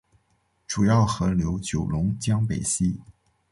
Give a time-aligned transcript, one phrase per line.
[0.65, 2.99] 主要河流九龙江北溪。